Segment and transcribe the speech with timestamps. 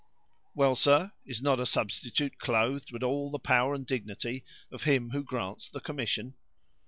[0.55, 5.11] "Well, sir, is not a substitute clothed with all the power and dignity of him
[5.11, 6.33] who grants the commission?